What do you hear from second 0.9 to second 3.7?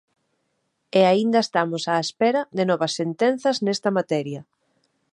E aínda estamos á espera de novas sentenzas